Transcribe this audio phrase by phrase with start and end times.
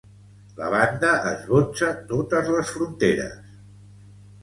[0.59, 3.41] La banda esbotza totes les fronteres.